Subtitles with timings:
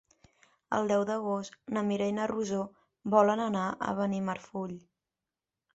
[0.77, 2.65] El deu d'agost na Mira i na Rosó
[3.17, 4.77] volen anar a Benimarfull.